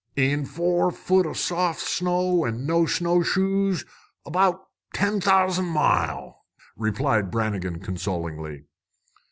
"In 0.15 0.47
four 0.47 0.89
foot 0.91 1.27
o' 1.27 1.33
soft 1.33 1.79
snow, 1.81 2.43
an' 2.43 2.65
no 2.65 2.87
snowshoes, 2.87 3.85
about 4.25 4.65
ten 4.95 5.21
thousan' 5.21 5.65
mile!" 5.65 6.43
replied 6.75 7.29
Brannigan 7.29 7.79
consolingly. 7.81 8.63